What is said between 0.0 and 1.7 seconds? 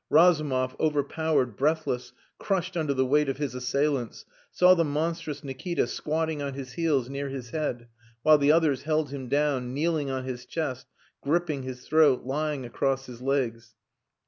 Razumov, overpowered,